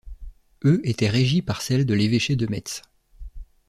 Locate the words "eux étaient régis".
0.65-1.43